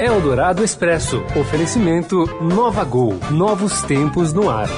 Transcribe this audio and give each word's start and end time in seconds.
Eldorado 0.00 0.62
Expresso. 0.62 1.24
Oferecimento 1.36 2.24
Nova 2.40 2.84
Gol. 2.84 3.14
Novos 3.32 3.82
tempos 3.82 4.32
no 4.32 4.48
ar. 4.48 4.68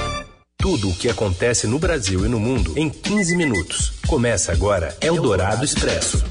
Tudo 0.57 0.89
o 0.89 0.95
que 0.95 1.07
acontece 1.07 1.67
no 1.67 1.77
Brasil 1.77 2.25
e 2.25 2.27
no 2.27 2.39
mundo 2.39 2.73
em 2.75 2.89
15 2.89 3.35
minutos. 3.35 4.01
Começa 4.07 4.51
agora 4.51 4.97
Eldorado 4.99 5.63
Expresso. 5.63 6.23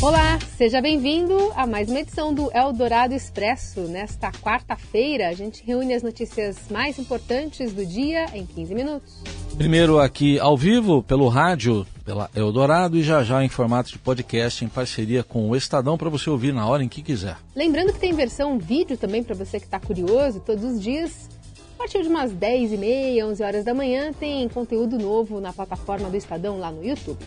Olá, 0.00 0.38
seja 0.56 0.80
bem-vindo 0.80 1.52
a 1.54 1.66
mais 1.66 1.90
uma 1.90 2.00
edição 2.00 2.32
do 2.32 2.50
Eldorado 2.56 3.12
Expresso. 3.12 3.82
Nesta 3.82 4.32
quarta-feira, 4.32 5.28
a 5.28 5.34
gente 5.34 5.62
reúne 5.62 5.92
as 5.92 6.02
notícias 6.02 6.56
mais 6.70 6.98
importantes 6.98 7.74
do 7.74 7.84
dia 7.84 8.24
em 8.32 8.46
15 8.46 8.74
minutos. 8.74 9.22
Primeiro 9.54 10.00
aqui 10.00 10.38
ao 10.38 10.56
vivo, 10.56 11.02
pelo 11.02 11.28
rádio, 11.28 11.86
pela 12.06 12.30
Eldorado 12.36 12.96
e 12.96 13.02
já 13.02 13.24
já 13.24 13.44
em 13.44 13.48
formato 13.48 13.90
de 13.90 13.98
podcast 13.98 14.64
em 14.64 14.68
parceria 14.68 15.24
com 15.24 15.50
o 15.50 15.56
Estadão 15.56 15.98
para 15.98 16.08
você 16.08 16.30
ouvir 16.30 16.54
na 16.54 16.64
hora 16.64 16.84
em 16.84 16.88
que 16.88 17.02
quiser. 17.02 17.36
Lembrando 17.54 17.92
que 17.92 17.98
tem 17.98 18.14
versão 18.14 18.56
vídeo 18.58 18.96
também 18.96 19.24
para 19.24 19.34
você 19.34 19.58
que 19.58 19.66
está 19.66 19.80
curioso 19.80 20.38
todos 20.38 20.62
os 20.62 20.80
dias. 20.80 21.28
A 21.74 21.78
partir 21.78 22.02
de 22.02 22.08
umas 22.08 22.32
10 22.32 22.72
e 22.72 22.76
meia, 22.76 23.26
11 23.26 23.42
horas 23.42 23.64
da 23.64 23.74
manhã, 23.74 24.12
tem 24.12 24.48
conteúdo 24.48 24.96
novo 24.96 25.40
na 25.40 25.52
plataforma 25.52 26.08
do 26.08 26.16
Estadão 26.16 26.58
lá 26.58 26.70
no 26.70 26.82
YouTube. 26.82 27.18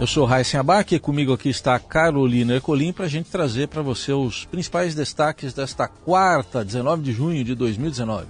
Eu 0.00 0.06
sou 0.06 0.24
Raíssen 0.24 0.58
Abac 0.58 0.94
e 0.94 0.98
comigo 0.98 1.34
aqui 1.34 1.50
está 1.50 1.78
Carolina 1.78 2.54
Ercolim 2.54 2.92
para 2.92 3.04
a 3.04 3.08
gente 3.08 3.30
trazer 3.30 3.68
para 3.68 3.82
você 3.82 4.12
os 4.12 4.46
principais 4.46 4.94
destaques 4.94 5.52
desta 5.52 5.86
quarta, 5.86 6.64
19 6.64 7.02
de 7.02 7.12
junho 7.12 7.44
de 7.44 7.54
2019. 7.54 8.26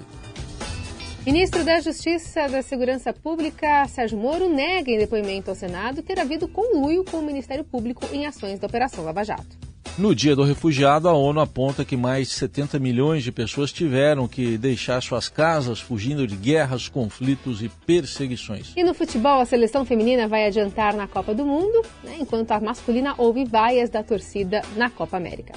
Ministro 1.25 1.65
da 1.65 1.79
Justiça 1.79 2.49
da 2.49 2.63
Segurança 2.63 3.13
Pública, 3.13 3.87
Sérgio 3.87 4.19
Moro, 4.19 4.49
nega 4.49 4.91
em 4.91 4.99
depoimento 4.99 5.51
ao 5.51 5.55
Senado 5.55 6.03
ter 6.03 6.19
havido 6.19 6.49
conluio 6.49 7.05
com 7.05 7.19
o 7.19 7.23
Ministério 7.23 7.63
Público 7.63 8.05
em 8.13 8.27
ações 8.27 8.59
da 8.59 8.67
Operação 8.67 9.05
Lava 9.05 9.23
Jato. 9.23 9.57
No 9.97 10.17
Dia 10.17 10.35
do 10.35 10.43
Refugiado, 10.43 11.09
a 11.09 11.13
ONU 11.13 11.39
aponta 11.39 11.85
que 11.85 11.97
mais 11.97 12.29
de 12.29 12.35
70 12.35 12.77
milhões 12.81 13.23
de 13.23 13.31
pessoas 13.31 13.71
tiveram 13.71 14.27
que 14.27 14.59
deixar 14.59 15.01
suas 15.01 15.29
casas 15.29 15.79
fugindo 15.79 16.27
de 16.27 16.35
guerras, 16.35 16.89
conflitos 16.89 17.63
e 17.63 17.69
perseguições. 17.69 18.73
E 18.77 18.83
no 18.83 18.93
futebol, 18.93 19.41
a 19.41 19.45
seleção 19.45 19.85
feminina 19.85 20.27
vai 20.27 20.49
adiantar 20.49 20.93
na 20.97 21.07
Copa 21.07 21.33
do 21.33 21.47
Mundo, 21.47 21.83
né, 22.03 22.17
enquanto 22.19 22.51
a 22.51 22.59
masculina 22.59 23.15
ouve 23.17 23.45
vaias 23.45 23.89
da 23.89 24.03
torcida 24.03 24.61
na 24.77 24.91
Copa 24.91 25.19
América. 25.19 25.53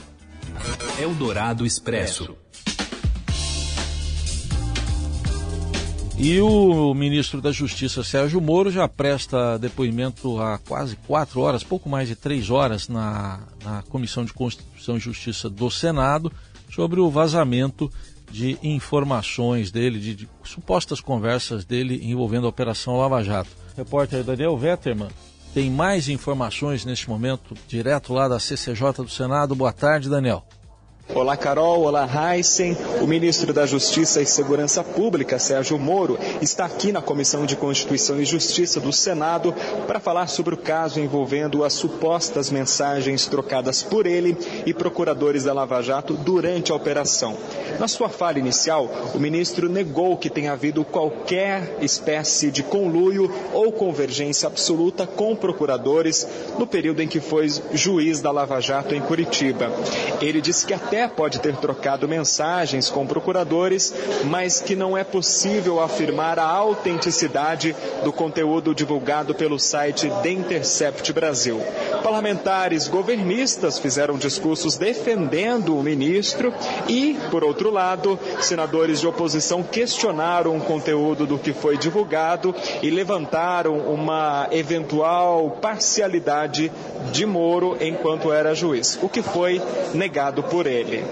Eldorado 1.02 1.66
Expresso. 1.66 2.38
E 6.17 6.39
o 6.39 6.94
ministro 6.94 7.41
da 7.41 7.52
Justiça, 7.52 8.02
Sérgio 8.02 8.39
Moro, 8.39 8.71
já 8.71 8.88
presta 8.88 9.59
depoimento 9.59 10.39
há 10.39 10.58
quase 10.58 10.95
quatro 10.95 11.41
horas, 11.41 11.61
pouco 11.61 11.89
mais 11.89 12.08
de 12.08 12.16
três 12.16 12.49
horas, 12.49 12.88
na, 12.88 13.41
na 13.63 13.83
Comissão 13.83 14.23
de 14.23 14.31
Constituição 14.31 14.95
e 14.95 14.99
Justiça 14.99 15.49
do 15.49 15.69
Senado, 15.69 16.31
sobre 16.73 17.02
o 17.02 17.09
vazamento 17.09 17.91
de 18.31 18.58
informações 18.63 19.71
dele, 19.71 19.99
de, 19.99 20.16
de 20.16 20.30
supostas 20.43 21.02
conversas 21.02 21.66
dele 21.66 21.99
envolvendo 22.03 22.47
a 22.47 22.49
Operação 22.49 22.97
Lava 22.97 23.21
Jato. 23.21 23.49
repórter 23.75 24.23
Daniel 24.23 24.58
Vetterman 24.58 25.09
tem 25.53 25.69
mais 25.69 26.09
informações 26.09 26.83
neste 26.83 27.09
momento, 27.09 27.55
direto 27.66 28.13
lá 28.13 28.27
da 28.27 28.39
CCJ 28.39 28.91
do 28.97 29.09
Senado. 29.09 29.55
Boa 29.55 29.71
tarde, 29.71 30.09
Daniel. 30.09 30.45
Olá, 31.14 31.38
Carol. 31.38 31.84
Olá, 31.84 32.08
Heisen. 32.34 32.75
O 33.00 33.06
ministro 33.06 33.53
da 33.53 33.66
Justiça 33.66 34.22
e 34.22 34.25
Segurança 34.25 34.84
Pública, 34.84 35.38
Sérgio 35.38 35.78
Moro, 35.78 36.17
está 36.42 36.66
aqui 36.66 36.92
na 36.92 37.02
Comissão 37.02 37.45
de 37.45 37.56
Constituição 37.56 38.20
e 38.20 38.25
Justiça 38.25 38.80
do 38.80 38.92
Senado 38.92 39.53
para 39.86 40.00
falar 40.00 40.28
sobre 40.28 40.56
o 40.56 40.58
caso 40.58 41.00
envolvendo 41.00 41.64
as 41.64 41.73
supostas 41.73 42.50
mensagens 42.50 43.28
trocadas 43.28 43.83
por 43.83 44.08
ele 44.08 44.36
e 44.66 44.73
procuradores 44.73 45.44
da 45.44 45.53
Lava 45.53 45.81
Jato 45.81 46.16
durante 46.16 46.72
a 46.72 46.76
operação. 46.76 47.38
Na 47.80 47.88
sua 47.88 48.09
fala 48.09 48.39
inicial, 48.39 48.89
o 49.13 49.19
ministro 49.19 49.69
negou 49.69 50.17
que 50.17 50.30
tenha 50.30 50.52
havido 50.52 50.83
qualquer 50.83 51.77
espécie 51.81 52.52
de 52.52 52.63
conluio 52.63 53.31
ou 53.53 53.71
convergência 53.71 54.48
absoluta 54.48 55.05
com 55.05 55.36
procuradores 55.36 56.27
no 56.58 56.65
período 56.67 57.02
em 57.02 57.08
que 57.08 57.20
foi 57.20 57.48
juiz 57.73 58.21
da 58.21 58.31
Lava 58.31 58.59
Jato 58.59 58.95
em 58.95 59.02
Curitiba. 59.02 59.71
Ele 60.21 60.42
disse 60.42 60.65
que 60.65 60.73
até 60.73 61.08
pode 61.08 61.39
ter 61.39 61.55
trocado 61.58 62.08
mensagens 62.08 62.89
com 62.89 63.05
procuradores, 63.05 63.93
mas 64.26 64.59
que 64.61 64.76
não 64.76 64.97
é 64.97 65.03
possível 65.03 65.80
afirmar 65.80 66.39
a 66.39 66.45
autenticidade 66.47 67.76
do 68.03 68.11
conteúdo 68.11 68.73
divulgado 68.73 69.33
pelo 69.33 69.59
site 69.59 70.11
The 70.21 70.30
Intercept 70.32 71.14
Brasil. 71.14 71.61
Parlamentares 72.03 72.87
governistas 72.87 73.80
fizeram 73.80 74.17
discursos 74.17 74.77
defendendo 74.77 75.77
o 75.77 75.83
ministro 75.83 76.53
e, 76.87 77.17
por 77.32 77.43
outro 77.43 77.55
lado, 77.64 78.20
senadores 78.42 78.99
de 78.99 79.08
oposição 79.08 79.64
questionaram 79.64 80.55
o 80.55 80.61
conteúdo 80.61 81.26
do 81.26 81.38
que 81.38 81.54
foi 81.54 81.77
divulgado 81.77 82.54
e 82.82 82.89
levantaram 82.89 83.77
uma 83.77 84.48
eventual 84.52 85.52
parcialidade 85.61 86.71
de 87.11 87.26
Moro 87.26 87.77
enquanto 87.80 88.32
era 88.32 88.54
juiz, 88.54 88.99
o 89.02 89.10
que 89.10 89.21
foi 89.21 89.61
negado 89.94 90.44
por 90.44 90.67
ele. 90.67 91.04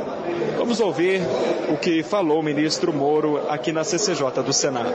Vamos 0.58 0.80
ouvir 0.80 1.22
o 1.70 1.78
que 1.78 2.04
falou 2.04 2.40
o 2.40 2.44
ministro 2.44 2.94
Moro 2.94 3.50
aqui 3.50 3.72
na 3.72 3.84
CCJ 3.84 4.44
do 4.44 4.54
Senado. 4.54 4.94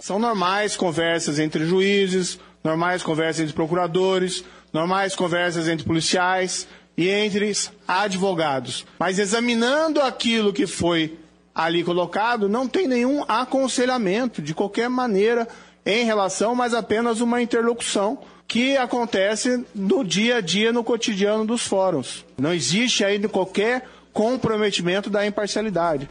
São 0.00 0.18
normais 0.18 0.76
conversas 0.76 1.38
entre 1.38 1.64
juízes, 1.64 2.38
normais 2.64 3.02
conversas 3.02 3.42
entre 3.42 3.54
procuradores, 3.54 4.44
normais 4.72 5.14
conversas 5.14 5.68
entre 5.68 5.84
policiais 5.84 6.66
e 6.96 7.08
entre 7.08 7.52
advogados. 7.86 8.86
Mas 8.98 9.18
examinando 9.18 10.00
aquilo 10.00 10.52
que 10.52 10.66
foi 10.66 11.18
ali 11.54 11.84
colocado, 11.84 12.48
não 12.48 12.66
tem 12.66 12.88
nenhum 12.88 13.24
aconselhamento 13.28 14.40
de 14.40 14.54
qualquer 14.54 14.88
maneira 14.88 15.46
em 15.84 16.04
relação, 16.04 16.54
mas 16.54 16.74
apenas 16.74 17.20
uma 17.20 17.42
interlocução 17.42 18.18
que 18.46 18.76
acontece 18.76 19.64
no 19.74 20.04
dia 20.04 20.36
a 20.36 20.40
dia, 20.40 20.72
no 20.72 20.84
cotidiano 20.84 21.44
dos 21.44 21.62
fóruns. 21.62 22.24
Não 22.38 22.52
existe 22.52 23.04
ainda 23.04 23.28
qualquer 23.28 23.88
comprometimento 24.12 25.08
da 25.08 25.26
imparcialidade. 25.26 26.08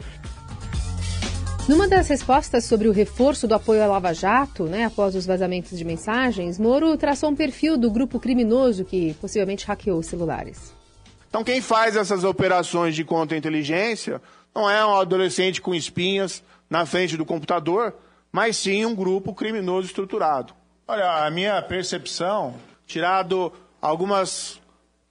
Numa 1.68 1.86
das 1.86 2.08
respostas 2.08 2.64
sobre 2.64 2.88
o 2.88 2.92
reforço 2.92 3.46
do 3.46 3.54
apoio 3.54 3.82
à 3.82 3.86
Lava 3.86 4.12
Jato, 4.12 4.64
né, 4.64 4.84
após 4.84 5.14
os 5.14 5.24
vazamentos 5.24 5.78
de 5.78 5.84
mensagens, 5.84 6.58
Moro 6.58 6.96
traçou 6.96 7.30
um 7.30 7.36
perfil 7.36 7.78
do 7.78 7.88
grupo 7.88 8.18
criminoso 8.18 8.84
que 8.84 9.14
possivelmente 9.14 9.64
hackeou 9.64 10.00
os 10.00 10.06
celulares. 10.06 10.74
Então, 11.28 11.44
quem 11.44 11.60
faz 11.60 11.94
essas 11.94 12.24
operações 12.24 12.96
de 12.96 13.04
contra-inteligência 13.04 14.20
não 14.52 14.68
é 14.68 14.84
um 14.84 14.96
adolescente 14.96 15.62
com 15.62 15.72
espinhas 15.72 16.42
na 16.68 16.84
frente 16.84 17.16
do 17.16 17.24
computador, 17.24 17.94
mas 18.32 18.56
sim 18.56 18.84
um 18.84 18.94
grupo 18.94 19.32
criminoso 19.32 19.86
estruturado. 19.86 20.52
Olha, 20.86 21.24
a 21.24 21.30
minha 21.30 21.62
percepção, 21.62 22.54
tirado 22.86 23.52
algumas 23.80 24.60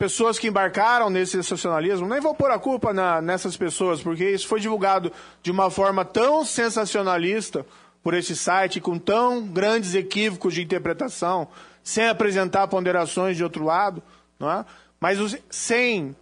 pessoas 0.01 0.39
que 0.39 0.47
embarcaram 0.47 1.11
nesse 1.11 1.33
sensacionalismo, 1.33 2.07
nem 2.07 2.19
vou 2.19 2.33
pôr 2.33 2.49
a 2.49 2.57
culpa 2.57 2.91
na, 2.91 3.21
nessas 3.21 3.55
pessoas, 3.55 4.01
porque 4.01 4.27
isso 4.27 4.47
foi 4.47 4.59
divulgado 4.59 5.11
de 5.43 5.51
uma 5.51 5.69
forma 5.69 6.03
tão 6.03 6.43
sensacionalista 6.43 7.63
por 8.01 8.15
esse 8.15 8.35
site, 8.35 8.81
com 8.81 8.97
tão 8.97 9.45
grandes 9.45 9.93
equívocos 9.93 10.55
de 10.55 10.63
interpretação, 10.63 11.47
sem 11.83 12.07
apresentar 12.07 12.67
ponderações 12.67 13.37
de 13.37 13.43
outro 13.43 13.63
lado, 13.63 14.01
não 14.39 14.49
é? 14.49 14.65
mas 14.99 15.19
os, 15.19 15.37
sem, 15.51 16.15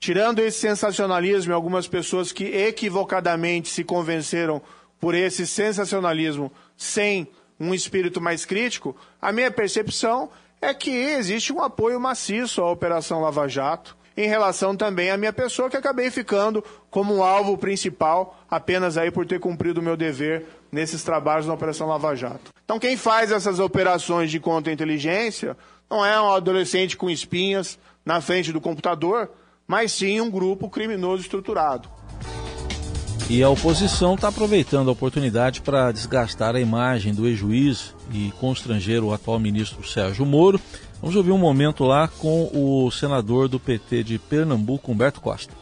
tirando 0.00 0.40
esse 0.40 0.58
sensacionalismo 0.58 1.52
e 1.52 1.54
algumas 1.54 1.86
pessoas 1.86 2.32
que 2.32 2.46
equivocadamente 2.46 3.68
se 3.68 3.84
convenceram 3.84 4.60
por 4.98 5.14
esse 5.14 5.46
sensacionalismo 5.46 6.50
sem 6.76 7.28
um 7.60 7.72
espírito 7.72 8.20
mais 8.20 8.44
crítico, 8.44 8.96
a 9.22 9.30
minha 9.30 9.52
percepção 9.52 10.30
é 10.60 10.74
que 10.74 10.90
existe 10.90 11.52
um 11.52 11.62
apoio 11.62 11.98
maciço 11.98 12.60
à 12.60 12.70
Operação 12.70 13.20
Lava 13.20 13.48
Jato, 13.48 13.96
em 14.16 14.28
relação 14.28 14.76
também 14.76 15.10
à 15.10 15.16
minha 15.16 15.32
pessoa, 15.32 15.70
que 15.70 15.76
acabei 15.76 16.10
ficando 16.10 16.62
como 16.90 17.22
alvo 17.22 17.56
principal, 17.56 18.38
apenas 18.50 18.98
aí 18.98 19.10
por 19.10 19.24
ter 19.24 19.40
cumprido 19.40 19.80
o 19.80 19.82
meu 19.82 19.96
dever 19.96 20.46
nesses 20.70 21.02
trabalhos 21.02 21.46
na 21.46 21.54
Operação 21.54 21.88
Lava 21.88 22.14
Jato. 22.14 22.52
Então, 22.64 22.78
quem 22.78 22.96
faz 22.96 23.32
essas 23.32 23.58
operações 23.58 24.30
de 24.30 24.38
contra-inteligência 24.38 25.56
não 25.88 26.04
é 26.04 26.20
um 26.20 26.30
adolescente 26.30 26.96
com 26.96 27.08
espinhas 27.08 27.78
na 28.04 28.20
frente 28.20 28.52
do 28.52 28.60
computador, 28.60 29.30
mas 29.66 29.92
sim 29.92 30.20
um 30.20 30.30
grupo 30.30 30.68
criminoso 30.68 31.22
estruturado. 31.22 31.88
E 33.32 33.44
a 33.44 33.48
oposição 33.48 34.16
está 34.16 34.26
aproveitando 34.26 34.88
a 34.88 34.92
oportunidade 34.92 35.60
para 35.60 35.92
desgastar 35.92 36.56
a 36.56 36.60
imagem 36.60 37.14
do 37.14 37.28
ex-juiz 37.28 37.94
e 38.12 38.32
constranger 38.40 39.04
o 39.04 39.14
atual 39.14 39.38
ministro 39.38 39.88
Sérgio 39.88 40.26
Moro. 40.26 40.60
Vamos 41.00 41.14
ouvir 41.14 41.30
um 41.30 41.38
momento 41.38 41.84
lá 41.84 42.08
com 42.08 42.50
o 42.52 42.90
senador 42.90 43.46
do 43.46 43.60
PT 43.60 44.02
de 44.02 44.18
Pernambuco, 44.18 44.90
Humberto 44.90 45.20
Costa. 45.20 45.54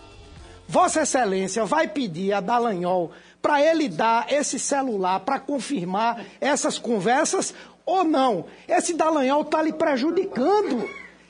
Vossa 0.66 1.02
Excelência 1.02 1.66
vai 1.66 1.86
pedir 1.86 2.32
a 2.32 2.40
Dallagnol 2.40 3.12
para 3.42 3.60
ele 3.60 3.86
dar 3.86 4.32
esse 4.32 4.58
celular 4.58 5.20
para 5.20 5.38
confirmar 5.38 6.24
essas 6.40 6.78
conversas 6.78 7.52
ou 7.84 8.02
não? 8.02 8.46
Esse 8.66 8.94
Dallagnol 8.94 9.42
está 9.42 9.60
lhe 9.60 9.74
prejudicando. 9.74 10.88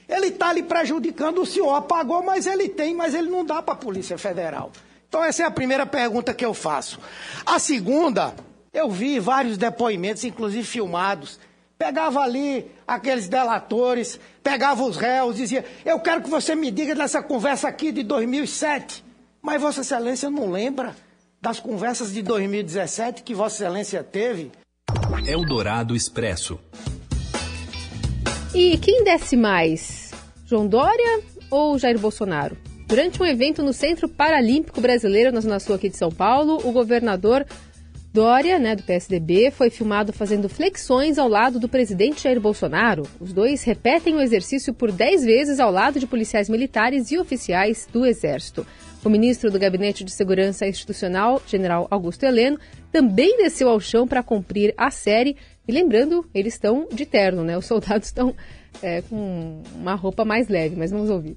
Ele 0.08 0.29
está 0.29 0.52
lhe 0.52 0.62
prejudicando, 0.62 1.43
o 1.43 1.46
senhor 1.46 1.75
apagou, 1.75 2.23
mas 2.23 2.46
ele 2.46 2.69
tem, 2.69 2.94
mas 2.94 3.12
ele 3.12 3.29
não 3.29 3.44
dá 3.44 3.61
para 3.61 3.75
a 3.75 3.76
Polícia 3.76 4.17
Federal. 4.17 4.70
Então 5.08 5.25
essa 5.25 5.43
é 5.43 5.46
a 5.46 5.50
primeira 5.50 5.87
pergunta 5.87 6.34
que 6.34 6.44
eu 6.44 6.52
faço. 6.52 7.00
A 7.46 7.58
segunda, 7.58 8.34
eu 8.72 8.90
vi 8.90 9.19
vários 9.19 9.56
depoimentos, 9.56 10.25
inclusive 10.25 10.64
filmados. 10.64 11.38
Pegava 11.78 12.20
ali 12.20 12.70
aqueles 12.87 13.28
delatores, 13.28 14.20
pegava 14.43 14.82
os 14.82 14.96
réus, 14.96 15.37
dizia: 15.37 15.64
Eu 15.84 16.00
quero 16.00 16.22
que 16.22 16.28
você 16.28 16.55
me 16.55 16.70
diga 16.70 16.94
dessa 16.94 17.22
conversa 17.22 17.69
aqui 17.69 17.90
de 17.90 18.02
2007. 18.02 19.05
Mas 19.40 19.62
Vossa 19.62 19.81
Excelência 19.81 20.28
não 20.28 20.50
lembra 20.50 20.94
das 21.40 21.60
conversas 21.60 22.12
de 22.12 22.20
2017 22.20 23.22
que 23.22 23.34
Vossa 23.34 23.64
Excelência 23.64 24.02
teve? 24.02 24.50
Eldorado 25.26 25.94
Expresso. 25.94 26.58
E 28.55 28.76
quem 28.78 29.05
desce 29.05 29.37
mais? 29.37 30.10
João 30.44 30.66
Dória 30.66 31.22
ou 31.50 31.78
Jair 31.78 31.99
Bolsonaro? 31.99 32.56
Durante 32.88 33.23
um 33.23 33.26
evento 33.26 33.62
no 33.62 33.75
Centro 33.75 34.08
Paralímpico 34.08 34.81
Brasileiro, 34.81 35.31
na 35.31 35.43
Zona 35.43 35.61
Sul 35.61 35.75
aqui 35.75 35.90
de 35.90 35.96
São 35.99 36.11
Paulo, 36.11 36.58
o 36.64 36.73
governador 36.73 37.44
Dória, 38.14 38.58
né, 38.58 38.75
do 38.75 38.82
PSDB, 38.82 39.50
foi 39.50 39.69
filmado 39.69 40.11
fazendo 40.11 40.49
flexões 40.49 41.19
ao 41.19 41.29
lado 41.29 41.61
do 41.61 41.69
presidente 41.69 42.23
Jair 42.23 42.40
Bolsonaro. 42.40 43.02
Os 43.20 43.35
dois 43.35 43.62
repetem 43.62 44.14
o 44.14 44.20
exercício 44.23 44.73
por 44.73 44.90
10 44.90 45.23
vezes 45.23 45.61
ao 45.61 45.70
lado 45.70 46.00
de 46.00 46.06
policiais 46.06 46.49
militares 46.49 47.11
e 47.11 47.19
oficiais 47.19 47.87
do 47.93 48.06
Exército. 48.06 48.67
O 49.05 49.11
ministro 49.11 49.50
do 49.50 49.58
Gabinete 49.58 50.02
de 50.02 50.11
Segurança 50.11 50.67
Institucional, 50.67 51.43
general 51.46 51.87
Augusto 51.91 52.25
Heleno, 52.25 52.58
também 52.91 53.37
desceu 53.37 53.69
ao 53.69 53.79
chão 53.79 54.08
para 54.08 54.23
cumprir 54.23 54.73
a 54.79 54.91
série. 54.91 55.37
E 55.69 55.73
lembrando, 55.73 56.25
eles 56.34 56.55
estão 56.55 56.88
de 56.91 57.05
terno, 57.05 57.44
né? 57.44 57.58
Os 57.58 57.67
soldados 57.69 58.08
estão 58.08 58.34
é, 58.82 59.02
com 59.02 59.62
uma 59.75 59.94
roupa 59.94 60.25
mais 60.25 60.49
leve, 60.49 60.75
mas 60.75 60.91
vamos 60.91 61.11
ouvir. 61.11 61.37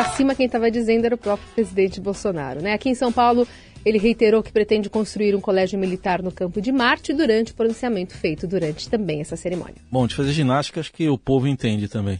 Para 0.00 0.12
cima 0.12 0.34
quem 0.34 0.46
estava 0.46 0.70
dizendo 0.70 1.04
era 1.04 1.14
o 1.14 1.18
próprio 1.18 1.46
presidente 1.54 2.00
Bolsonaro. 2.00 2.62
Né? 2.62 2.72
Aqui 2.72 2.88
em 2.88 2.94
São 2.94 3.12
Paulo, 3.12 3.46
ele 3.84 3.98
reiterou 3.98 4.42
que 4.42 4.50
pretende 4.50 4.88
construir 4.88 5.34
um 5.34 5.40
colégio 5.40 5.78
militar 5.78 6.22
no 6.22 6.32
campo 6.32 6.58
de 6.58 6.72
Marte 6.72 7.12
durante 7.12 7.52
o 7.52 7.54
pronunciamento 7.54 8.14
feito 8.14 8.46
durante 8.46 8.88
também 8.88 9.20
essa 9.20 9.36
cerimônia. 9.36 9.76
Bom, 9.90 10.06
de 10.06 10.14
fazer 10.14 10.32
ginástica, 10.32 10.80
acho 10.80 10.90
que 10.90 11.06
o 11.08 11.18
povo 11.18 11.46
entende 11.46 11.86
também. 11.86 12.18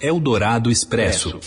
Eldorado 0.00 0.72
Expresso. 0.72 1.38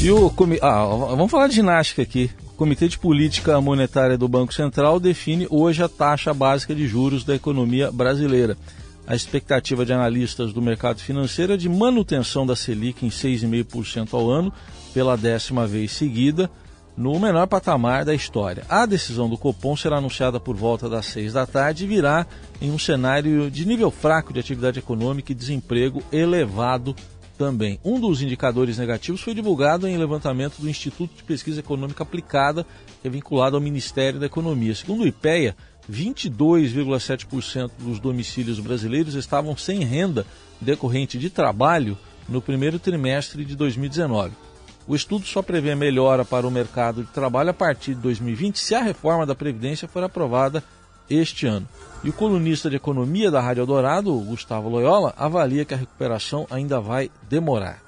E 0.00 0.10
o 0.10 0.32
ah, 0.62 0.86
vamos 1.10 1.30
falar 1.30 1.48
de 1.48 1.56
ginástica 1.56 2.00
aqui. 2.00 2.30
O 2.54 2.56
Comitê 2.56 2.88
de 2.88 2.98
Política 2.98 3.60
Monetária 3.60 4.16
do 4.16 4.26
Banco 4.26 4.54
Central 4.54 4.98
define 4.98 5.46
hoje 5.50 5.82
a 5.82 5.88
taxa 5.88 6.32
básica 6.32 6.74
de 6.74 6.86
juros 6.86 7.24
da 7.24 7.34
economia 7.34 7.92
brasileira. 7.92 8.56
A 9.10 9.14
expectativa 9.16 9.84
de 9.84 9.92
analistas 9.92 10.52
do 10.52 10.62
mercado 10.62 11.00
financeiro 11.00 11.54
é 11.54 11.56
de 11.56 11.68
manutenção 11.68 12.46
da 12.46 12.54
Selic 12.54 13.04
em 13.04 13.08
6,5% 13.08 14.14
ao 14.14 14.30
ano 14.30 14.52
pela 14.94 15.16
décima 15.16 15.66
vez 15.66 15.90
seguida, 15.90 16.48
no 16.96 17.18
menor 17.18 17.48
patamar 17.48 18.04
da 18.04 18.14
história. 18.14 18.62
A 18.68 18.86
decisão 18.86 19.28
do 19.28 19.36
Copom 19.36 19.76
será 19.76 19.96
anunciada 19.96 20.38
por 20.38 20.54
volta 20.54 20.88
das 20.88 21.06
6 21.06 21.32
da 21.32 21.44
tarde 21.44 21.82
e 21.82 21.88
virá 21.88 22.24
em 22.62 22.70
um 22.70 22.78
cenário 22.78 23.50
de 23.50 23.66
nível 23.66 23.90
fraco 23.90 24.32
de 24.32 24.38
atividade 24.38 24.78
econômica 24.78 25.32
e 25.32 25.34
desemprego 25.34 26.04
elevado 26.12 26.94
também. 27.36 27.80
Um 27.84 27.98
dos 27.98 28.22
indicadores 28.22 28.78
negativos 28.78 29.22
foi 29.22 29.34
divulgado 29.34 29.88
em 29.88 29.98
levantamento 29.98 30.60
do 30.60 30.70
Instituto 30.70 31.16
de 31.16 31.24
Pesquisa 31.24 31.58
Econômica 31.58 32.04
Aplicada, 32.04 32.64
que 33.02 33.08
é 33.08 33.10
vinculado 33.10 33.56
ao 33.56 33.62
Ministério 33.62 34.20
da 34.20 34.26
Economia. 34.26 34.72
Segundo 34.72 35.02
o 35.02 35.06
IPEA, 35.08 35.56
22,7% 35.88 37.70
dos 37.78 38.00
domicílios 38.00 38.58
brasileiros 38.58 39.14
estavam 39.14 39.56
sem 39.56 39.80
renda 39.80 40.26
decorrente 40.60 41.18
de 41.18 41.30
trabalho 41.30 41.96
no 42.28 42.42
primeiro 42.42 42.78
trimestre 42.78 43.44
de 43.44 43.56
2019. 43.56 44.34
O 44.86 44.94
estudo 44.94 45.24
só 45.24 45.42
prevê 45.42 45.74
melhora 45.74 46.24
para 46.24 46.46
o 46.46 46.50
mercado 46.50 47.04
de 47.04 47.12
trabalho 47.12 47.50
a 47.50 47.54
partir 47.54 47.94
de 47.94 48.00
2020 48.00 48.58
se 48.58 48.74
a 48.74 48.82
reforma 48.82 49.24
da 49.24 49.34
Previdência 49.34 49.86
for 49.86 50.02
aprovada 50.02 50.62
este 51.08 51.46
ano. 51.46 51.66
E 52.02 52.08
o 52.08 52.12
colunista 52.12 52.70
de 52.70 52.76
economia 52.76 53.30
da 53.30 53.40
Rádio 53.40 53.62
Eldorado, 53.62 54.12
Gustavo 54.20 54.68
Loyola, 54.68 55.12
avalia 55.16 55.64
que 55.64 55.74
a 55.74 55.76
recuperação 55.76 56.46
ainda 56.50 56.80
vai 56.80 57.10
demorar. 57.28 57.82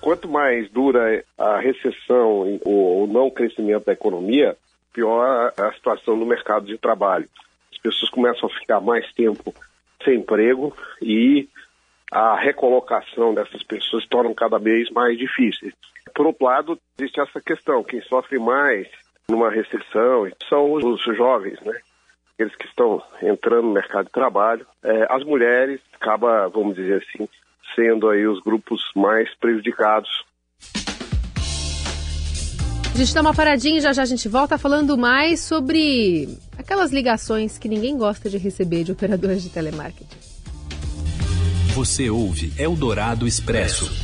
Quanto 0.00 0.28
mais 0.28 0.70
dura 0.70 1.24
a 1.38 1.58
recessão 1.60 2.60
ou 2.64 3.04
o 3.04 3.06
não 3.06 3.30
crescimento 3.30 3.86
da 3.86 3.92
economia, 3.92 4.54
pior 4.94 5.52
a 5.58 5.72
situação 5.72 6.16
no 6.16 6.24
mercado 6.24 6.64
de 6.64 6.78
trabalho. 6.78 7.28
As 7.72 7.78
pessoas 7.78 8.10
começam 8.10 8.48
a 8.48 8.58
ficar 8.58 8.80
mais 8.80 9.12
tempo 9.12 9.52
sem 10.02 10.20
emprego 10.20 10.74
e 11.02 11.48
a 12.10 12.36
recolocação 12.36 13.34
dessas 13.34 13.62
pessoas 13.64 14.06
torna 14.06 14.32
cada 14.34 14.58
vez 14.58 14.88
mais 14.90 15.18
difícil. 15.18 15.72
Por 16.14 16.26
outro 16.26 16.46
lado, 16.46 16.78
existe 16.96 17.20
essa 17.20 17.40
questão, 17.40 17.82
quem 17.82 18.00
sofre 18.02 18.38
mais 18.38 18.86
numa 19.28 19.50
recessão 19.50 20.30
são 20.48 20.72
os 20.72 21.02
jovens, 21.16 21.60
né? 21.62 21.78
Aqueles 22.34 22.54
que 22.56 22.66
estão 22.66 23.02
entrando 23.22 23.66
no 23.66 23.72
mercado 23.72 24.06
de 24.06 24.12
trabalho. 24.12 24.66
É, 24.82 25.06
as 25.08 25.24
mulheres 25.24 25.80
acaba, 25.94 26.48
vamos 26.48 26.76
dizer 26.76 27.02
assim, 27.02 27.28
sendo 27.74 28.08
aí 28.08 28.26
os 28.26 28.40
grupos 28.40 28.82
mais 28.94 29.32
prejudicados 29.36 30.24
a 32.94 32.96
gente 32.96 33.12
dá 33.12 33.20
uma 33.20 33.34
paradinha 33.34 33.78
e 33.78 33.80
já 33.80 33.92
já 33.92 34.02
a 34.02 34.06
gente 34.06 34.28
volta 34.28 34.56
falando 34.56 34.96
mais 34.96 35.40
sobre 35.40 36.38
aquelas 36.56 36.92
ligações 36.92 37.58
que 37.58 37.68
ninguém 37.68 37.98
gosta 37.98 38.30
de 38.30 38.38
receber 38.38 38.84
de 38.84 38.92
operadores 38.92 39.42
de 39.42 39.48
telemarketing. 39.48 40.16
Você 41.74 42.08
ouve 42.08 42.52
Eldorado 42.56 43.26
Expresso. 43.26 44.03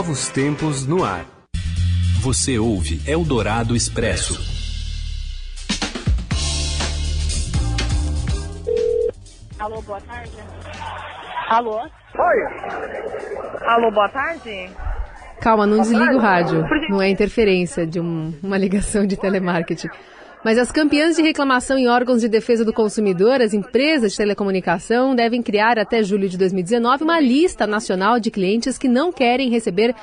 Novos 0.00 0.30
tempos 0.30 0.86
no 0.86 1.04
ar. 1.04 1.26
Você 2.22 2.58
ouve 2.58 3.02
Eldorado 3.06 3.76
Expresso. 3.76 4.32
Alô, 9.58 9.82
boa 9.82 10.00
tarde. 10.00 10.32
Alô? 11.50 11.82
Oi. 11.82 13.66
Alô, 13.66 13.90
boa 13.90 14.08
tarde. 14.08 14.70
Calma, 15.38 15.66
não 15.66 15.82
desliga 15.82 16.16
o 16.16 16.18
rádio. 16.18 16.64
Não 16.88 17.02
é 17.02 17.10
interferência 17.10 17.86
de 17.86 18.00
um, 18.00 18.32
uma 18.42 18.56
ligação 18.56 19.06
de 19.06 19.18
telemarketing. 19.18 19.90
Mas 20.44 20.56
as 20.56 20.72
campeãs 20.72 21.16
de 21.16 21.22
reclamação 21.22 21.76
em 21.76 21.88
órgãos 21.88 22.22
de 22.22 22.28
defesa 22.28 22.64
do 22.64 22.72
consumidor, 22.72 23.42
as 23.42 23.52
empresas 23.52 24.12
de 24.12 24.16
telecomunicação, 24.16 25.14
devem 25.14 25.42
criar 25.42 25.78
até 25.78 26.02
julho 26.02 26.28
de 26.28 26.38
2019 26.38 27.04
uma 27.04 27.20
lista 27.20 27.66
nacional 27.66 28.18
de 28.18 28.30
clientes 28.30 28.78
que 28.78 28.88
não 28.88 29.12
querem 29.12 29.50
receber 29.50 29.94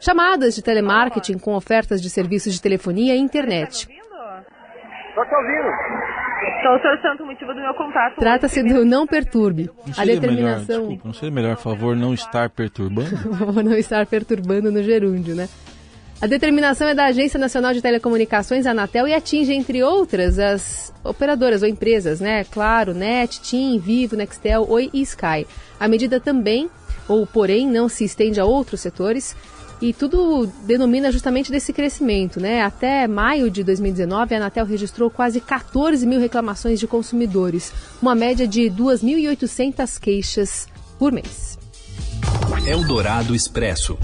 chamadas 0.00 0.54
de 0.54 0.62
telemarketing 0.62 1.38
com 1.38 1.54
ofertas 1.54 2.00
de 2.00 2.08
serviços 2.08 2.54
de 2.54 2.62
telefonia 2.62 3.14
e 3.14 3.18
internet. 3.18 3.86
Estou 3.86 5.24
te 5.26 5.34
ouvindo. 5.34 6.12
Então, 6.58 7.24
o 7.24 7.26
motivo 7.26 7.52
do 7.52 7.60
meu 7.60 7.74
contato. 7.74 8.16
Trata-se 8.16 8.62
do 8.62 8.84
não 8.84 9.06
perturbe. 9.06 9.70
Não 9.86 10.02
a 10.02 10.04
determinação. 10.06 10.34
Melhor, 10.34 10.88
desculpa, 10.88 11.02
não 11.04 11.12
seria 11.12 11.30
melhor, 11.30 11.56
favor, 11.56 11.94
não 11.94 12.14
estar 12.14 12.48
perturbando? 12.50 13.10
não 13.62 13.74
estar 13.74 14.06
perturbando 14.06 14.72
no 14.72 14.82
gerúndio, 14.82 15.34
né? 15.36 15.48
A 16.22 16.26
determinação 16.28 16.86
é 16.86 16.94
da 16.94 17.06
Agência 17.06 17.36
Nacional 17.36 17.74
de 17.74 17.82
Telecomunicações, 17.82 18.64
Anatel, 18.64 19.08
e 19.08 19.12
atinge, 19.12 19.52
entre 19.52 19.82
outras, 19.82 20.38
as 20.38 20.94
operadoras 21.02 21.62
ou 21.62 21.68
empresas, 21.68 22.20
né? 22.20 22.44
Claro, 22.44 22.94
NET, 22.94 23.40
TIM, 23.40 23.76
Vivo, 23.80 24.14
Nextel, 24.14 24.64
Oi 24.68 24.88
e 24.94 25.02
Sky. 25.02 25.44
A 25.80 25.88
medida 25.88 26.20
também, 26.20 26.70
ou 27.08 27.26
porém, 27.26 27.68
não 27.68 27.88
se 27.88 28.04
estende 28.04 28.38
a 28.38 28.44
outros 28.44 28.80
setores, 28.80 29.34
e 29.80 29.92
tudo 29.92 30.46
denomina 30.64 31.10
justamente 31.10 31.50
desse 31.50 31.72
crescimento, 31.72 32.38
né? 32.38 32.62
Até 32.62 33.08
maio 33.08 33.50
de 33.50 33.64
2019, 33.64 34.32
a 34.32 34.38
Anatel 34.38 34.64
registrou 34.64 35.10
quase 35.10 35.40
14 35.40 36.06
mil 36.06 36.20
reclamações 36.20 36.78
de 36.78 36.86
consumidores, 36.86 37.72
uma 38.00 38.14
média 38.14 38.46
de 38.46 38.70
2.800 38.70 39.98
queixas 39.98 40.68
por 41.00 41.10
mês. 41.10 41.58
Eldorado 42.64 43.34
Expresso. 43.34 43.98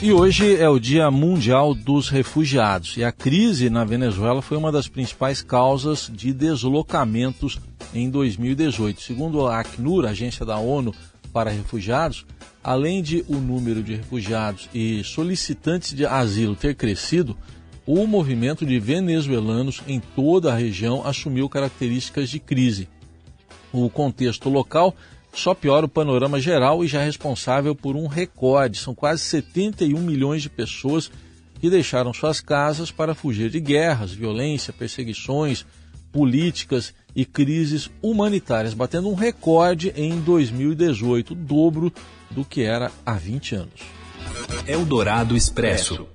E 0.00 0.12
hoje 0.12 0.54
é 0.54 0.68
o 0.68 0.78
Dia 0.78 1.10
Mundial 1.10 1.74
dos 1.74 2.08
Refugiados. 2.08 2.96
E 2.96 3.02
a 3.02 3.10
crise 3.10 3.68
na 3.68 3.84
Venezuela 3.84 4.40
foi 4.40 4.56
uma 4.56 4.70
das 4.70 4.86
principais 4.86 5.42
causas 5.42 6.08
de 6.14 6.32
deslocamentos 6.32 7.58
em 7.92 8.08
2018. 8.08 9.02
Segundo 9.02 9.44
a 9.48 9.58
Acnur, 9.58 10.06
Agência 10.06 10.46
da 10.46 10.56
ONU 10.56 10.94
para 11.32 11.50
Refugiados, 11.50 12.24
além 12.62 13.02
de 13.02 13.24
o 13.28 13.38
número 13.38 13.82
de 13.82 13.96
refugiados 13.96 14.68
e 14.72 15.02
solicitantes 15.02 15.92
de 15.92 16.06
asilo 16.06 16.54
ter 16.54 16.76
crescido, 16.76 17.36
o 17.84 18.06
movimento 18.06 18.64
de 18.64 18.78
venezuelanos 18.78 19.82
em 19.88 19.98
toda 19.98 20.52
a 20.52 20.56
região 20.56 21.04
assumiu 21.04 21.48
características 21.48 22.30
de 22.30 22.38
crise. 22.38 22.88
O 23.72 23.90
contexto 23.90 24.48
local 24.48 24.94
só 25.32 25.54
piora 25.54 25.86
o 25.86 25.88
panorama 25.88 26.40
geral 26.40 26.84
e 26.84 26.88
já 26.88 27.02
é 27.02 27.04
responsável 27.04 27.74
por 27.74 27.96
um 27.96 28.06
recorde. 28.06 28.78
São 28.78 28.94
quase 28.94 29.22
71 29.22 30.00
milhões 30.00 30.42
de 30.42 30.48
pessoas 30.48 31.10
que 31.60 31.70
deixaram 31.70 32.12
suas 32.12 32.40
casas 32.40 32.90
para 32.90 33.14
fugir 33.14 33.50
de 33.50 33.60
guerras, 33.60 34.12
violência, 34.12 34.72
perseguições, 34.72 35.64
políticas 36.12 36.94
e 37.14 37.24
crises 37.24 37.90
humanitárias, 38.02 38.74
batendo 38.74 39.08
um 39.08 39.14
recorde 39.14 39.92
em 39.96 40.20
2018, 40.20 41.32
o 41.32 41.36
dobro 41.36 41.92
do 42.30 42.44
que 42.44 42.62
era 42.62 42.90
há 43.04 43.14
20 43.14 43.54
anos. 43.54 43.80
Eldorado 44.66 45.36
Expresso. 45.36 46.06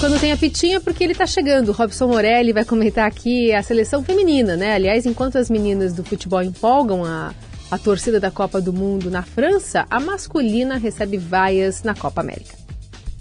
Quando 0.00 0.20
tem 0.20 0.30
a 0.30 0.36
pitinha, 0.36 0.80
porque 0.80 1.02
ele 1.02 1.10
está 1.10 1.26
chegando. 1.26 1.72
Robson 1.72 2.06
Morelli 2.06 2.52
vai 2.52 2.64
comentar 2.64 3.04
aqui 3.04 3.52
a 3.52 3.60
seleção 3.64 4.04
feminina, 4.04 4.56
né? 4.56 4.74
Aliás, 4.74 5.04
enquanto 5.06 5.38
as 5.38 5.50
meninas 5.50 5.92
do 5.92 6.04
futebol 6.04 6.40
empolgam 6.40 7.04
a, 7.04 7.34
a 7.68 7.78
torcida 7.78 8.20
da 8.20 8.30
Copa 8.30 8.60
do 8.60 8.72
Mundo 8.72 9.10
na 9.10 9.24
França, 9.24 9.86
a 9.90 9.98
masculina 9.98 10.76
recebe 10.76 11.16
vaias 11.16 11.82
na 11.82 11.96
Copa 11.96 12.20
América. 12.20 12.56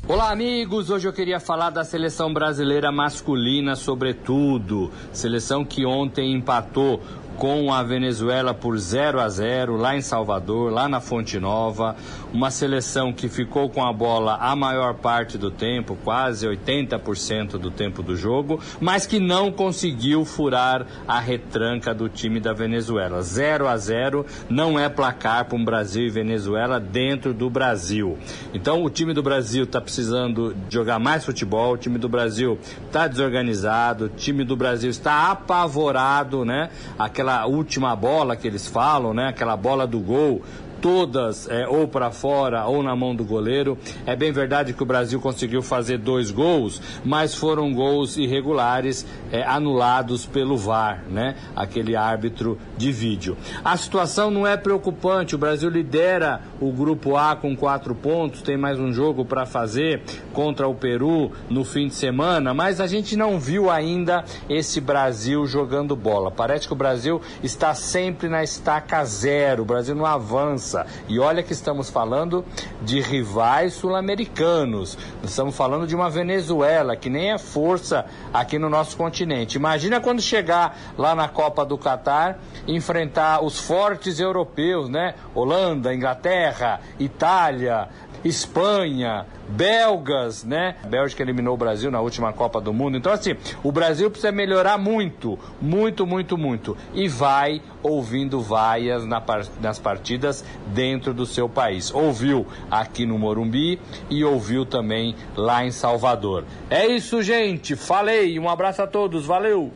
Olá, 0.07 0.31
amigos! 0.31 0.91
Hoje 0.91 1.07
eu 1.07 1.11
queria 1.11 1.39
falar 1.39 1.71
da 1.71 1.83
seleção 1.83 2.31
brasileira 2.31 2.91
masculina, 2.91 3.75
sobretudo. 3.75 4.91
Seleção 5.11 5.65
que 5.65 5.83
ontem 5.83 6.31
empatou 6.31 7.01
com 7.37 7.71
a 7.71 7.83
Venezuela 7.83 8.53
por 8.53 8.77
0 8.77 9.19
a 9.19 9.29
0 9.29 9.77
lá 9.77 9.95
em 9.95 10.01
Salvador, 10.01 10.71
lá 10.71 10.89
na 10.89 10.99
Fonte 10.99 11.39
Nova. 11.39 11.95
Uma 12.33 12.49
seleção 12.49 13.13
que 13.13 13.29
ficou 13.29 13.69
com 13.69 13.85
a 13.85 13.93
bola 13.93 14.37
a 14.41 14.55
maior 14.55 14.95
parte 14.95 15.37
do 15.37 15.51
tempo, 15.51 15.97
quase 16.03 16.47
80% 16.47 17.57
do 17.57 17.69
tempo 17.69 18.01
do 18.01 18.15
jogo, 18.15 18.59
mas 18.81 19.05
que 19.05 19.19
não 19.19 19.51
conseguiu 19.51 20.25
furar 20.25 20.85
a 21.07 21.19
retranca 21.19 21.93
do 21.93 22.09
time 22.09 22.39
da 22.39 22.53
Venezuela. 22.53 23.21
0 23.21 23.67
a 23.67 23.77
0 23.77 24.25
não 24.49 24.79
é 24.79 24.89
placar 24.89 25.45
para 25.45 25.57
um 25.57 25.63
Brasil 25.63 26.05
e 26.05 26.09
Venezuela 26.09 26.79
dentro 26.79 27.33
do 27.33 27.49
Brasil. 27.49 28.17
Então 28.53 28.83
o 28.83 28.89
time 28.89 29.13
do 29.13 29.21
Brasil 29.21 29.63
está 29.63 29.79
precisando 29.79 30.55
jogar 30.69 30.97
mais 30.97 31.23
futebol, 31.23 31.73
o 31.73 31.77
time 31.77 31.99
do 31.99 32.09
Brasil 32.09 32.57
está 32.85 33.07
desorganizado, 33.07 34.05
o 34.05 34.09
time 34.09 34.43
do 34.43 34.55
Brasil 34.55 34.89
está 34.89 35.29
apavorado, 35.31 36.43
né? 36.43 36.69
Aquela 36.97 37.26
aquela 37.27 37.45
última 37.45 37.95
bola 37.95 38.35
que 38.37 38.47
eles 38.47 38.67
falam, 38.67 39.13
né? 39.13 39.27
Aquela 39.27 39.57
bola 39.57 39.85
do 39.85 39.99
gol 39.99 40.41
todas 40.81 41.49
é, 41.49 41.67
ou 41.67 41.87
para 41.87 42.11
fora 42.11 42.65
ou 42.65 42.83
na 42.83 42.95
mão 42.95 43.15
do 43.15 43.23
goleiro. 43.23 43.77
É 44.05 44.15
bem 44.15 44.31
verdade 44.31 44.73
que 44.73 44.83
o 44.83 44.85
Brasil 44.85 45.19
conseguiu 45.19 45.61
fazer 45.61 45.97
dois 45.97 46.31
gols, 46.31 46.81
mas 47.03 47.33
foram 47.33 47.73
gols 47.73 48.17
irregulares 48.17 49.05
é, 49.31 49.43
anulados 49.43 50.25
pelo 50.25 50.57
VAR, 50.57 51.03
né? 51.09 51.35
Aquele 51.55 51.95
árbitro 51.95 52.57
de 52.77 52.91
vídeo. 52.91 53.37
A 53.63 53.75
situação 53.77 54.29
não 54.29 54.45
é 54.45 54.55
preocupante. 54.55 55.35
O 55.35 55.37
Brasil 55.37 55.69
lidera 55.69 56.41
o 56.59 56.71
grupo 56.71 57.15
A 57.15 57.35
com 57.35 57.55
quatro 57.55 57.95
pontos, 57.95 58.41
tem 58.41 58.57
mais 58.57 58.79
um 58.79 58.91
jogo 58.93 59.25
para 59.25 59.45
fazer 59.45 60.01
contra 60.33 60.67
o 60.67 60.75
Peru 60.75 61.31
no 61.49 61.63
fim 61.63 61.87
de 61.87 61.95
semana, 61.95 62.53
mas 62.53 62.79
a 62.79 62.87
gente 62.87 63.15
não 63.15 63.39
viu 63.39 63.69
ainda 63.69 64.23
esse 64.49 64.79
Brasil 64.79 65.45
jogando 65.45 65.95
bola. 65.95 66.31
Parece 66.31 66.67
que 66.67 66.73
o 66.73 66.77
Brasil 66.77 67.21
está 67.41 67.73
sempre 67.73 68.29
na 68.29 68.43
estaca 68.43 69.03
zero. 69.05 69.63
O 69.63 69.65
Brasil 69.65 69.95
não 69.95 70.05
avança 70.05 70.66
E 71.07 71.19
olha 71.19 71.43
que 71.43 71.53
estamos 71.53 71.89
falando 71.89 72.43
de 72.81 72.99
rivais 72.99 73.73
sul-americanos. 73.73 74.97
Estamos 75.23 75.55
falando 75.55 75.87
de 75.87 75.95
uma 75.95 76.09
Venezuela 76.09 76.95
que 76.95 77.09
nem 77.09 77.31
é 77.31 77.37
força 77.37 78.05
aqui 78.33 78.57
no 78.57 78.69
nosso 78.69 78.97
continente. 78.97 79.57
Imagina 79.57 80.01
quando 80.01 80.21
chegar 80.21 80.77
lá 80.97 81.15
na 81.15 81.27
Copa 81.27 81.65
do 81.65 81.77
Catar, 81.77 82.39
enfrentar 82.67 83.43
os 83.43 83.59
fortes 83.59 84.19
europeus, 84.19 84.89
né? 84.89 85.15
Holanda, 85.33 85.93
Inglaterra, 85.93 86.81
Itália, 86.99 87.87
Espanha, 88.23 89.25
belgas, 89.49 90.43
né? 90.43 90.75
A 90.83 90.87
Bélgica 90.87 91.23
eliminou 91.23 91.53
o 91.53 91.57
Brasil 91.57 91.89
na 91.91 92.01
última 92.01 92.33
Copa 92.33 92.59
do 92.59 92.73
Mundo. 92.73 92.97
Então, 92.97 93.11
assim, 93.11 93.35
o 93.63 93.71
Brasil 93.71 94.09
precisa 94.09 94.31
melhorar 94.31 94.77
muito, 94.77 95.37
muito, 95.61 96.05
muito, 96.05 96.37
muito. 96.37 96.77
E 96.93 97.07
vai 97.07 97.61
ouvindo 97.81 98.41
vaias 98.41 99.05
na 99.05 99.23
nas 99.61 99.79
partidas 99.79 100.43
dentro 100.67 101.13
do 101.13 101.25
seu 101.25 101.49
país. 101.49 101.93
Ouviu 101.93 102.45
aqui 102.71 103.05
no 103.05 103.17
Morumbi 103.17 103.79
e 104.09 104.23
ouviu 104.23 104.65
também 104.65 105.15
lá 105.35 105.65
em 105.65 105.71
Salvador. 105.71 106.45
É 106.69 106.87
isso, 106.87 107.21
gente. 107.21 107.75
Falei. 107.75 108.39
Um 108.39 108.49
abraço 108.49 108.81
a 108.81 108.87
todos. 108.87 109.25
Valeu. 109.25 109.71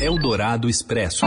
Eldorado 0.00 0.68
Expresso. 0.68 1.26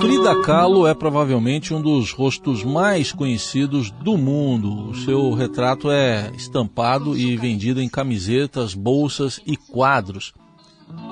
Frida 0.00 0.34
Kahlo 0.40 0.86
é 0.86 0.94
provavelmente 0.94 1.74
um 1.74 1.82
dos 1.82 2.10
rostos 2.10 2.64
mais 2.64 3.12
conhecidos 3.12 3.90
do 3.90 4.16
mundo. 4.16 4.88
O 4.88 4.94
seu 4.94 5.34
retrato 5.34 5.90
é 5.90 6.32
estampado 6.34 7.14
e 7.14 7.36
vendido 7.36 7.82
em 7.82 7.88
camisetas, 7.88 8.72
bolsas 8.72 9.42
e 9.46 9.58
quadros. 9.58 10.32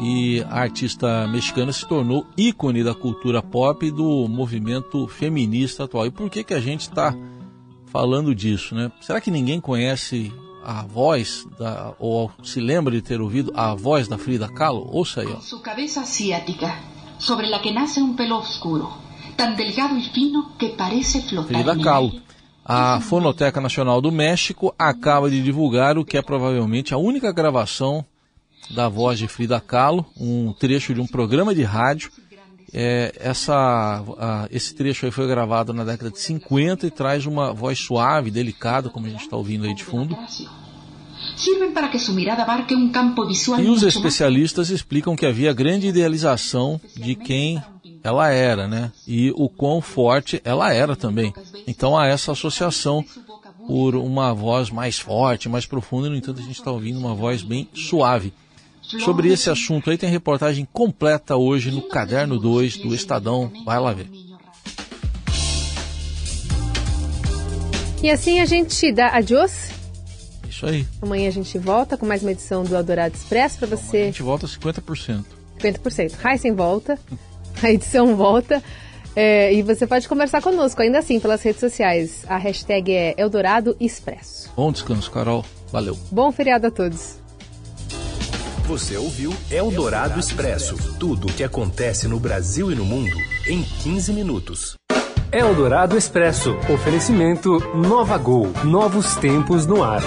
E 0.00 0.42
a 0.48 0.60
artista 0.60 1.28
mexicana 1.28 1.70
se 1.70 1.86
tornou 1.86 2.26
ícone 2.34 2.82
da 2.82 2.94
cultura 2.94 3.42
pop 3.42 3.84
e 3.84 3.90
do 3.90 4.26
movimento 4.26 5.06
feminista 5.06 5.84
atual. 5.84 6.06
E 6.06 6.10
por 6.10 6.30
que, 6.30 6.42
que 6.42 6.54
a 6.54 6.60
gente 6.60 6.80
está 6.80 7.14
falando 7.92 8.34
disso, 8.34 8.74
né? 8.74 8.90
Será 9.02 9.20
que 9.20 9.30
ninguém 9.30 9.60
conhece 9.60 10.32
a 10.64 10.82
voz 10.82 11.46
da, 11.58 11.94
ou 11.98 12.30
se 12.42 12.58
lembra 12.58 12.94
de 12.94 13.02
ter 13.02 13.20
ouvido 13.20 13.52
a 13.54 13.74
voz 13.74 14.08
da 14.08 14.16
Frida 14.16 14.48
Kahlo? 14.48 14.88
Ouça 14.90 15.20
aí. 15.20 15.28
Ó. 15.30 15.40
Sua 15.40 15.60
cabeça 15.60 16.00
asiática 16.00 16.97
sobre 17.18 17.48
la 17.48 17.60
que 17.60 17.72
nace 17.72 18.00
un 18.00 18.16
pelo 18.16 18.38
oscuro, 18.38 18.90
tan 19.36 19.56
delgado 19.56 19.96
y 19.96 20.02
fino 20.02 20.56
que 20.58 20.70
parece 20.70 21.22
flotar. 21.22 21.62
Frida 21.62 21.76
Kahlo. 21.76 22.12
A 22.64 23.00
Fonoteca 23.00 23.62
Nacional 23.62 24.00
do 24.02 24.12
México 24.12 24.74
acaba 24.78 25.30
de 25.30 25.42
divulgar 25.42 25.96
o 25.96 26.04
que 26.04 26.18
é 26.18 26.22
provavelmente 26.22 26.92
a 26.92 26.98
única 26.98 27.32
gravação 27.32 28.04
da 28.70 28.88
voz 28.90 29.18
de 29.18 29.26
Frida 29.26 29.58
Kahlo, 29.58 30.04
um 30.18 30.52
trecho 30.52 30.92
de 30.92 31.00
um 31.00 31.06
programa 31.06 31.54
de 31.54 31.62
rádio. 31.62 32.10
É, 32.70 33.14
essa, 33.18 34.04
esse 34.50 34.74
trecho 34.74 35.06
aí 35.06 35.10
foi 35.10 35.26
gravado 35.26 35.72
na 35.72 35.84
década 35.84 36.10
de 36.10 36.18
50 36.18 36.86
e 36.86 36.90
traz 36.90 37.24
uma 37.24 37.54
voz 37.54 37.78
suave, 37.78 38.30
delicada, 38.30 38.90
como 38.90 39.06
a 39.06 39.08
gente 39.08 39.22
está 39.22 39.36
ouvindo 39.36 39.64
aí 39.64 39.74
de 39.74 39.84
fundo. 39.84 40.14
E 43.64 43.68
os 43.68 43.82
especialistas 43.84 44.70
explicam 44.70 45.14
que 45.14 45.24
havia 45.24 45.52
grande 45.52 45.86
idealização 45.86 46.80
de 46.96 47.14
quem 47.14 47.62
ela 48.02 48.30
era, 48.30 48.66
né? 48.66 48.90
E 49.06 49.32
o 49.36 49.48
quão 49.48 49.80
forte 49.80 50.40
ela 50.44 50.72
era 50.72 50.96
também. 50.96 51.32
Então 51.66 51.96
há 51.96 52.06
essa 52.06 52.32
associação 52.32 53.04
por 53.66 53.94
uma 53.94 54.34
voz 54.34 54.70
mais 54.70 54.98
forte, 54.98 55.48
mais 55.48 55.66
profunda, 55.66 56.08
no 56.08 56.16
entanto 56.16 56.40
a 56.40 56.44
gente 56.44 56.58
está 56.58 56.72
ouvindo 56.72 56.98
uma 56.98 57.14
voz 57.14 57.42
bem 57.42 57.68
suave. 57.72 58.32
Sobre 58.82 59.28
esse 59.28 59.50
assunto 59.50 59.90
aí 59.90 59.98
tem 59.98 60.08
reportagem 60.08 60.66
completa 60.72 61.36
hoje 61.36 61.70
no 61.70 61.82
Caderno 61.82 62.38
2 62.38 62.78
do 62.78 62.94
Estadão. 62.94 63.52
Vai 63.64 63.78
lá 63.78 63.92
ver. 63.92 64.10
E 68.02 68.10
assim 68.10 68.40
a 68.40 68.46
gente 68.46 68.90
dá 68.92 69.08
adiós 69.08 69.77
isso 70.58 70.66
aí. 70.66 70.86
Amanhã 71.00 71.28
a 71.28 71.32
gente 71.32 71.56
volta 71.58 71.96
com 71.96 72.04
mais 72.04 72.22
uma 72.22 72.32
edição 72.32 72.64
do 72.64 72.74
Eldorado 72.74 73.14
Expresso 73.14 73.58
para 73.58 73.68
você. 73.68 73.98
a 73.98 74.04
gente 74.06 74.22
volta 74.22 74.46
50%. 74.46 75.24
50%. 75.60 76.12
Heisen 76.24 76.52
volta, 76.54 76.98
a 77.62 77.70
edição 77.70 78.16
volta. 78.16 78.62
É, 79.14 79.52
e 79.52 79.62
você 79.62 79.86
pode 79.86 80.08
conversar 80.08 80.42
conosco 80.42 80.82
ainda 80.82 80.98
assim 80.98 81.18
pelas 81.18 81.42
redes 81.42 81.60
sociais. 81.60 82.24
A 82.28 82.36
hashtag 82.36 82.92
é 82.92 83.14
Eldorado 83.16 83.76
Expresso. 83.80 84.50
Bom 84.54 84.70
descanso, 84.70 85.10
Carol. 85.10 85.44
Valeu. 85.72 85.98
Bom 86.10 86.30
feriado 86.30 86.66
a 86.66 86.70
todos. 86.70 87.16
Você 88.64 88.96
ouviu 88.96 89.34
Eldorado 89.50 90.20
Expresso 90.20 90.76
tudo 90.98 91.26
o 91.26 91.32
que 91.32 91.42
acontece 91.42 92.06
no 92.06 92.20
Brasil 92.20 92.70
e 92.70 92.74
no 92.74 92.84
mundo 92.84 93.16
em 93.46 93.62
15 93.62 94.12
minutos. 94.12 94.74
Eldorado 95.32 95.96
Expresso. 95.96 96.56
Oferecimento 96.72 97.58
Nova 97.74 98.18
Gol. 98.18 98.52
Novos 98.64 99.14
tempos 99.16 99.66
no 99.66 99.82
ar. 99.82 100.02